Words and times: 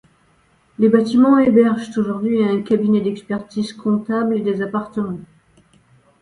Les 0.79 0.89
bâtiments 0.89 1.37
hébergent 1.37 1.95
aujourd'hui 1.95 2.43
un 2.43 2.63
cabinet 2.63 3.01
d'expertise 3.01 3.71
comptable 3.71 4.35
et 4.35 4.41
des 4.41 4.63
appartements. 4.63 5.19